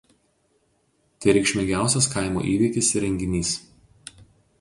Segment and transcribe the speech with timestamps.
[1.19, 3.53] Tai reikšmingiausias kaimo įvykis ir renginys.